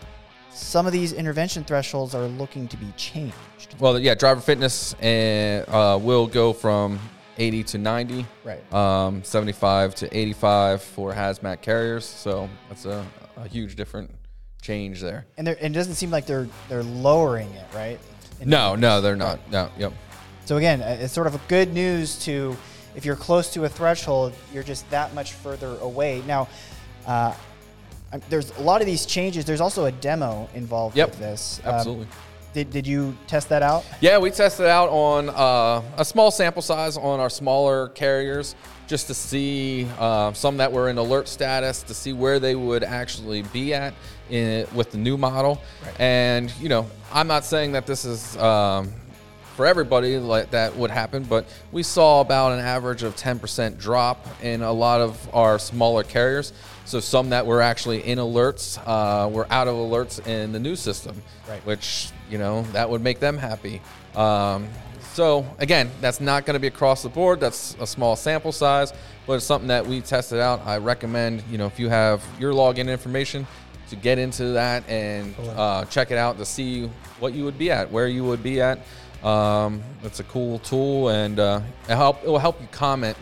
Some 0.53 0.87
of 0.87 0.93
these 0.93 1.13
intervention 1.13 1.63
thresholds 1.63 2.15
are 2.15 2.27
looking 2.27 2.67
to 2.69 2.77
be 2.77 2.91
changed. 2.97 3.77
Well, 3.79 3.99
yeah, 3.99 4.15
driver 4.15 4.41
fitness 4.41 4.95
and 5.01 5.65
uh, 5.69 5.99
will 6.03 6.27
go 6.27 6.53
from 6.53 6.99
80 7.39 7.63
to 7.65 7.79
90, 7.79 8.27
Right. 8.45 8.75
um, 8.75 9.23
75 9.23 9.95
to 9.97 10.17
85 10.19 10.83
for 10.83 11.13
hazmat 11.13 11.61
carriers. 11.63 12.05
So 12.05 12.49
that's 12.69 12.85
a, 12.85 13.07
a 13.37 13.47
huge 13.47 13.77
different 13.77 14.11
change 14.61 15.01
there. 15.01 15.25
And 15.39 15.47
it 15.49 15.73
doesn't 15.73 15.95
seem 15.95 16.11
like 16.11 16.27
they're 16.27 16.49
they're 16.69 16.83
lowering 16.83 17.49
it, 17.53 17.65
right? 17.75 17.99
In- 18.41 18.51
No, 18.51 18.75
no, 18.75 19.01
they're 19.01 19.17
not. 19.17 19.39
No, 19.51 19.71
yep. 19.79 19.93
So 20.45 20.57
again, 20.57 20.81
it's 20.81 21.13
sort 21.13 21.27
of 21.27 21.39
good 21.49 21.73
news 21.73 22.23
to 22.25 22.57
if 22.95 23.05
you're 23.05 23.17
close 23.17 23.53
to 23.53 23.65
a 23.65 23.69
threshold, 23.69 24.33
you're 24.53 24.63
just 24.63 24.89
that 24.91 25.15
much 25.15 25.33
further 25.33 25.77
away. 25.81 26.23
Now, 26.27 26.49
uh, 27.07 27.35
there's 28.29 28.51
a 28.59 28.63
lot 28.63 28.81
of 28.81 28.87
these 28.87 29.07
changes. 29.07 29.45
There's 29.45 29.61
also 29.61 29.85
a 29.85 29.93
demo 29.93 30.49
involved 30.55 30.97
Yep, 30.97 31.11
with 31.11 31.19
this. 31.21 31.61
Um, 31.65 31.75
Absolutely. 31.75 32.07
did, 32.53 32.71
did 32.71 32.87
you 32.87 33.17
test 33.29 33.49
that 33.51 33.63
out? 33.63 33.85
Yeah, 34.01 34.19
we 34.19 34.31
tested 34.31 34.67
out 34.67 34.89
on 34.89 35.29
uh, 35.29 35.83
a 35.97 36.05
small 36.05 36.33
sample 36.33 36.63
size 36.63 36.97
on 36.97 37.21
our 37.21 37.31
smaller 37.31 37.89
carriers 37.91 38.57
just 38.89 39.07
to 39.07 39.15
see 39.15 39.87
uh, 40.01 40.33
some 40.33 40.57
that 40.57 40.73
were 40.73 40.89
in 40.89 40.99
alert 40.99 41.29
status 41.29 41.85
to 41.85 41.95
see 41.95 42.13
where 42.13 42.41
they 42.41 42.57
would 42.57 42.83
actually 42.83 43.43
be 43.43 43.73
at 43.73 43.95
in, 44.31 44.67
with 44.75 44.91
the 44.91 44.99
new 44.99 45.17
model. 45.17 45.63
Right. 45.85 46.01
And, 46.01 46.53
you 46.61 46.69
know, 46.69 46.91
I'm 47.13 47.29
not 47.29 47.45
saying 47.45 47.71
that 47.73 47.87
this 47.87 48.05
is 48.05 48.37
um, 48.39 48.93
for 49.61 49.67
everybody 49.67 50.17
like 50.17 50.52
that 50.52 50.75
would 50.75 50.90
happen, 50.90 51.23
but 51.23 51.45
we 51.71 51.83
saw 51.83 52.23
about 52.23 52.52
an 52.52 52.61
average 52.61 53.02
of 53.02 53.14
10% 53.14 53.76
drop 53.79 54.26
in 54.43 54.62
a 54.62 54.73
lot 54.73 55.02
of 55.02 55.35
our 55.35 55.59
smaller 55.59 56.02
carriers. 56.02 56.55
So 56.87 56.99
some 56.99 57.29
that 57.29 57.45
were 57.45 57.61
actually 57.61 58.00
in 58.07 58.17
alerts 58.17 58.79
uh, 58.87 59.29
were 59.29 59.47
out 59.50 59.69
of 59.69 59.75
alerts 59.75 60.26
in 60.26 60.52
the 60.52 60.59
new 60.59 60.76
system, 60.76 61.21
Right. 61.47 61.61
which 61.67 62.09
you 62.31 62.38
know 62.38 62.62
that 62.73 62.88
would 62.88 63.02
make 63.02 63.21
them 63.21 63.37
happy. 63.37 63.83
Um, 64.17 64.67
so 65.12 65.45
again, 65.59 65.90
that's 66.00 66.23
not 66.23 66.47
going 66.47 66.55
to 66.55 66.59
be 66.61 66.69
across 66.69 67.02
the 67.02 67.11
board. 67.11 67.38
That's 67.38 67.76
a 67.81 67.87
small 67.87 68.17
sample 68.17 68.52
size, 68.52 68.95
but 69.26 69.35
it's 69.35 69.45
something 69.45 69.69
that 69.69 69.87
we 69.87 70.00
tested 70.00 70.40
out. 70.40 70.67
I 70.67 70.79
recommend 70.79 71.43
you 71.50 71.59
know 71.59 71.67
if 71.67 71.79
you 71.79 71.90
have 71.90 72.25
your 72.38 72.55
login 72.55 72.88
information 72.88 73.47
to 73.90 73.97
get 73.97 74.19
into 74.19 74.52
that 74.52 74.88
and 74.88 75.35
uh, 75.55 75.85
check 75.85 76.11
it 76.11 76.17
out 76.17 76.38
to 76.38 76.47
see 76.47 76.87
what 77.19 77.35
you 77.35 77.45
would 77.45 77.59
be 77.59 77.71
at, 77.71 77.90
where 77.93 78.09
you 78.09 78.25
would 78.25 78.43
be 78.43 78.62
at. 78.62 78.79
Um, 79.23 79.83
it's 80.03 80.21
a 80.21 80.25
cool 80.25 80.59
tool, 80.61 81.11
and 81.11 81.39
uh, 81.39 81.61
it 81.89 81.95
help 81.97 82.23
it 82.23 82.29
will 82.29 82.39
help 82.39 82.61
you 82.61 82.69
comment 82.73 83.17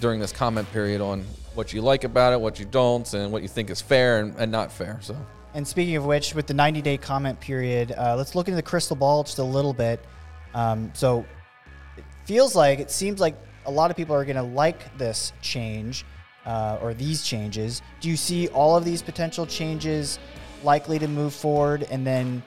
during 0.00 0.20
this 0.20 0.32
comment 0.32 0.70
period 0.72 1.00
on 1.00 1.24
what 1.54 1.72
you 1.72 1.82
like 1.82 2.04
about 2.04 2.32
it, 2.32 2.40
what 2.40 2.58
you 2.58 2.64
don't, 2.64 3.12
and 3.12 3.30
what 3.30 3.42
you 3.42 3.48
think 3.48 3.70
is 3.70 3.80
fair 3.80 4.20
and, 4.20 4.34
and 4.38 4.50
not 4.50 4.72
fair. 4.72 4.98
So. 5.02 5.16
And 5.54 5.68
speaking 5.68 5.96
of 5.96 6.06
which, 6.06 6.34
with 6.34 6.46
the 6.46 6.54
90 6.54 6.80
day 6.80 6.96
comment 6.96 7.38
period, 7.38 7.92
uh, 7.92 8.16
let's 8.16 8.34
look 8.34 8.48
into 8.48 8.56
the 8.56 8.62
crystal 8.62 8.96
ball 8.96 9.22
just 9.22 9.38
a 9.38 9.44
little 9.44 9.74
bit. 9.74 10.02
Um, 10.54 10.90
so 10.94 11.26
it 11.96 12.04
feels 12.24 12.54
like, 12.56 12.78
it 12.78 12.90
seems 12.90 13.20
like 13.20 13.36
a 13.66 13.70
lot 13.70 13.90
of 13.90 13.96
people 13.96 14.14
are 14.14 14.24
going 14.24 14.36
to 14.36 14.42
like 14.42 14.96
this 14.96 15.32
change 15.42 16.04
uh, 16.46 16.78
or 16.80 16.94
these 16.94 17.22
changes. 17.22 17.82
Do 18.00 18.08
you 18.08 18.16
see 18.16 18.48
all 18.48 18.76
of 18.76 18.84
these 18.84 19.02
potential 19.02 19.46
changes 19.46 20.18
likely 20.64 20.98
to 20.98 21.08
move 21.08 21.34
forward? 21.34 21.86
And 21.90 22.06
then, 22.06 22.42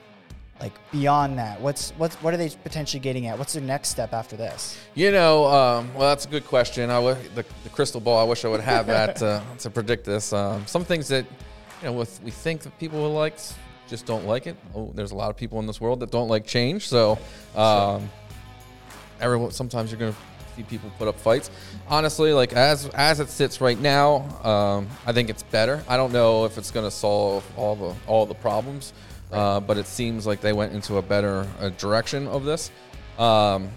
like 0.60 0.72
beyond 0.90 1.38
that, 1.38 1.60
what's 1.60 1.90
what's 1.92 2.16
what 2.16 2.32
are 2.32 2.36
they 2.36 2.48
potentially 2.48 3.00
getting 3.00 3.26
at? 3.26 3.38
What's 3.38 3.52
their 3.52 3.62
next 3.62 3.88
step 3.88 4.12
after 4.12 4.36
this? 4.36 4.78
You 4.94 5.12
know, 5.12 5.46
um, 5.46 5.92
well, 5.94 6.08
that's 6.08 6.24
a 6.24 6.28
good 6.28 6.46
question. 6.46 6.90
I 6.90 6.94
w- 6.94 7.16
the, 7.34 7.44
the 7.62 7.68
crystal 7.68 8.00
ball. 8.00 8.18
I 8.18 8.24
wish 8.24 8.44
I 8.44 8.48
would 8.48 8.60
have 8.60 8.86
that 8.86 9.16
to, 9.16 9.42
to 9.58 9.70
predict 9.70 10.04
this. 10.04 10.32
Um, 10.32 10.66
some 10.66 10.84
things 10.84 11.08
that 11.08 11.26
you 11.82 11.88
know, 11.88 11.92
with 11.92 12.20
we 12.22 12.30
think 12.30 12.62
that 12.62 12.78
people 12.78 13.00
will 13.00 13.12
like, 13.12 13.38
just 13.88 14.06
don't 14.06 14.26
like 14.26 14.46
it. 14.46 14.56
Oh, 14.74 14.92
there's 14.94 15.12
a 15.12 15.14
lot 15.14 15.30
of 15.30 15.36
people 15.36 15.58
in 15.60 15.66
this 15.66 15.80
world 15.80 16.00
that 16.00 16.10
don't 16.10 16.28
like 16.28 16.46
change. 16.46 16.88
So, 16.88 17.18
um, 17.54 18.08
everyone. 19.20 19.50
Sometimes 19.50 19.90
you're 19.90 20.00
gonna 20.00 20.14
see 20.56 20.62
people 20.62 20.90
put 20.98 21.06
up 21.06 21.18
fights. 21.18 21.50
Honestly, 21.88 22.32
like 22.32 22.54
as 22.54 22.88
as 22.88 23.20
it 23.20 23.28
sits 23.28 23.60
right 23.60 23.78
now, 23.78 24.22
um, 24.42 24.88
I 25.06 25.12
think 25.12 25.28
it's 25.28 25.42
better. 25.42 25.84
I 25.88 25.96
don't 25.96 26.12
know 26.12 26.46
if 26.46 26.56
it's 26.58 26.70
gonna 26.70 26.90
solve 26.90 27.44
all 27.56 27.76
the 27.76 27.94
all 28.06 28.26
the 28.26 28.34
problems, 28.34 28.92
uh, 29.32 29.60
but 29.60 29.76
it 29.76 29.86
seems 29.86 30.26
like 30.26 30.40
they 30.40 30.52
went 30.52 30.72
into 30.72 30.96
a 30.96 31.02
better 31.02 31.46
uh, 31.60 31.70
direction 31.70 32.26
of 32.28 32.44
this. 32.44 32.70
Um, 33.18 33.70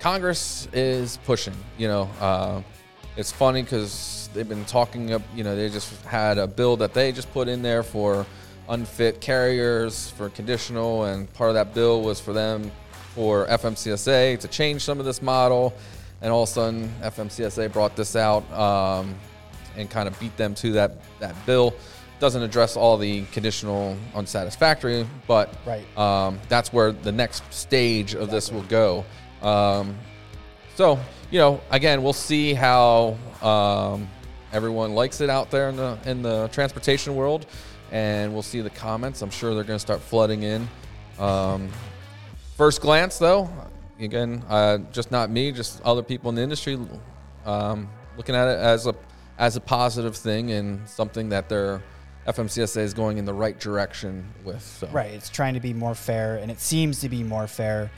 Congress 0.00 0.68
is 0.72 1.18
pushing. 1.24 1.54
You 1.78 1.88
know, 1.88 2.10
uh, 2.20 2.62
it's 3.16 3.32
funny 3.32 3.62
because 3.62 4.28
they've 4.34 4.48
been 4.48 4.64
talking. 4.64 5.12
Up, 5.12 5.22
you 5.34 5.44
know, 5.44 5.56
they 5.56 5.68
just 5.68 6.04
had 6.04 6.38
a 6.38 6.46
bill 6.46 6.76
that 6.78 6.94
they 6.94 7.12
just 7.12 7.32
put 7.32 7.48
in 7.48 7.62
there 7.62 7.82
for 7.82 8.26
unfit 8.68 9.20
carriers 9.20 10.10
for 10.10 10.28
conditional, 10.30 11.04
and 11.04 11.32
part 11.34 11.50
of 11.50 11.54
that 11.54 11.74
bill 11.74 12.02
was 12.02 12.20
for 12.20 12.32
them 12.32 12.70
for 13.14 13.46
FMCSA 13.46 14.38
to 14.40 14.48
change 14.48 14.82
some 14.82 14.98
of 15.00 15.06
this 15.06 15.22
model. 15.22 15.74
And 16.22 16.32
all 16.32 16.44
of 16.44 16.48
a 16.48 16.52
sudden, 16.52 16.92
FMCSA 17.02 17.72
brought 17.72 17.94
this 17.94 18.16
out 18.16 18.50
um, 18.52 19.14
and 19.76 19.90
kind 19.90 20.08
of 20.08 20.18
beat 20.18 20.36
them 20.36 20.54
to 20.56 20.72
that 20.72 20.92
that 21.20 21.34
bill. 21.46 21.74
Doesn't 22.18 22.42
address 22.42 22.76
all 22.76 22.96
the 22.96 23.24
conditional 23.26 23.96
unsatisfactory, 24.14 25.06
but 25.26 25.54
Right. 25.66 25.98
um, 25.98 26.40
that's 26.48 26.72
where 26.72 26.92
the 26.92 27.12
next 27.12 27.42
stage 27.52 28.14
of 28.14 28.30
this 28.30 28.50
will 28.50 28.62
go. 28.62 29.04
Um, 29.42 29.96
so, 30.76 30.98
you 31.30 31.38
know, 31.38 31.60
again, 31.70 32.02
we'll 32.02 32.14
see 32.14 32.54
how 32.54 33.16
um, 33.42 34.08
everyone 34.52 34.94
likes 34.94 35.20
it 35.20 35.28
out 35.28 35.50
there 35.50 35.68
in 35.68 35.76
the 35.76 35.98
in 36.06 36.22
the 36.22 36.48
transportation 36.52 37.14
world, 37.16 37.44
and 37.92 38.32
we'll 38.32 38.42
see 38.42 38.62
the 38.62 38.70
comments. 38.70 39.20
I'm 39.20 39.30
sure 39.30 39.54
they're 39.54 39.64
going 39.64 39.76
to 39.78 39.80
start 39.80 40.00
flooding 40.00 40.42
in. 40.42 40.68
Um, 41.18 41.68
first 42.56 42.80
glance, 42.80 43.18
though, 43.18 43.50
again, 44.00 44.42
uh, 44.48 44.78
just 44.90 45.10
not 45.10 45.30
me, 45.30 45.52
just 45.52 45.82
other 45.82 46.02
people 46.02 46.30
in 46.30 46.34
the 46.34 46.42
industry, 46.42 46.78
um, 47.44 47.88
looking 48.16 48.34
at 48.34 48.48
it 48.48 48.58
as 48.58 48.86
a 48.86 48.94
as 49.38 49.56
a 49.56 49.60
positive 49.60 50.16
thing 50.16 50.50
and 50.52 50.88
something 50.88 51.28
that 51.28 51.50
their 51.50 51.82
FMCSA 52.26 52.78
is 52.78 52.94
going 52.94 53.18
in 53.18 53.24
the 53.24 53.32
right 53.32 53.58
direction 53.58 54.26
with. 54.44 54.62
So. 54.62 54.88
Right. 54.88 55.12
It's 55.12 55.30
trying 55.30 55.54
to 55.54 55.60
be 55.60 55.72
more 55.72 55.94
fair, 55.94 56.36
and 56.36 56.50
it 56.50 56.60
seems 56.60 57.00
to 57.00 57.08
be 57.08 57.22
more 57.22 57.46
fair. 57.46 57.90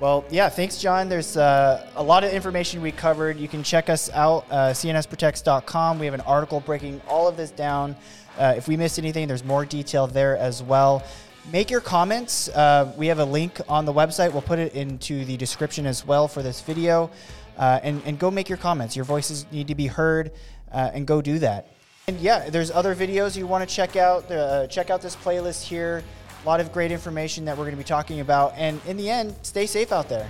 Well, 0.00 0.24
yeah, 0.30 0.48
thanks, 0.48 0.78
John. 0.78 1.08
There's 1.08 1.36
uh, 1.36 1.86
a 1.94 2.02
lot 2.02 2.24
of 2.24 2.32
information 2.32 2.82
we 2.82 2.90
covered. 2.90 3.38
You 3.38 3.46
can 3.46 3.62
check 3.62 3.88
us 3.88 4.10
out, 4.10 4.44
uh, 4.50 4.72
cnsprotects.com. 4.72 6.00
We 6.00 6.06
have 6.06 6.14
an 6.14 6.22
article 6.22 6.58
breaking 6.58 7.00
all 7.06 7.28
of 7.28 7.36
this 7.36 7.52
down. 7.52 7.94
Uh, 8.36 8.54
if 8.56 8.66
we 8.66 8.76
missed 8.76 8.98
anything, 8.98 9.28
there's 9.28 9.44
more 9.44 9.64
detail 9.64 10.08
there 10.08 10.36
as 10.36 10.60
well. 10.60 11.04
Make 11.52 11.70
your 11.70 11.80
comments. 11.80 12.48
Uh, 12.48 12.92
we 12.96 13.06
have 13.06 13.20
a 13.20 13.24
link 13.24 13.60
on 13.68 13.84
the 13.84 13.92
website. 13.92 14.32
We'll 14.32 14.42
put 14.42 14.58
it 14.58 14.74
into 14.74 15.24
the 15.24 15.36
description 15.36 15.86
as 15.86 16.04
well 16.04 16.26
for 16.26 16.42
this 16.42 16.60
video. 16.60 17.08
Uh, 17.56 17.78
and, 17.84 18.02
and 18.04 18.18
go 18.18 18.28
make 18.28 18.48
your 18.48 18.58
comments. 18.58 18.96
Your 18.96 19.04
voices 19.04 19.46
need 19.52 19.68
to 19.68 19.76
be 19.76 19.86
heard, 19.86 20.32
uh, 20.72 20.90
and 20.94 21.06
go 21.06 21.22
do 21.22 21.38
that. 21.40 21.68
And 22.08 22.18
yeah, 22.18 22.50
there's 22.50 22.72
other 22.72 22.96
videos 22.96 23.36
you 23.36 23.46
want 23.46 23.68
to 23.68 23.72
check 23.72 23.94
out. 23.94 24.28
Uh, 24.28 24.66
check 24.66 24.90
out 24.90 25.00
this 25.02 25.14
playlist 25.14 25.62
here. 25.62 26.02
A 26.42 26.46
lot 26.46 26.58
of 26.58 26.72
great 26.72 26.90
information 26.90 27.44
that 27.44 27.56
we're 27.56 27.64
going 27.64 27.76
to 27.76 27.78
be 27.78 27.84
talking 27.84 28.18
about. 28.18 28.54
And 28.56 28.80
in 28.86 28.96
the 28.96 29.08
end, 29.08 29.36
stay 29.42 29.66
safe 29.66 29.92
out 29.92 30.08
there. 30.08 30.28